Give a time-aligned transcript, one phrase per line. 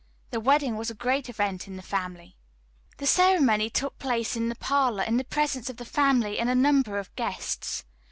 [0.31, 2.35] The wedding was a great event in the family.
[2.97, 6.55] The ceremony took place in the parlor, in the presence of the family and a
[6.55, 7.83] number of guests.